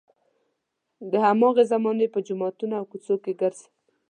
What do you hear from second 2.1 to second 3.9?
په جوماتونو او کوڅو کې ګرځم.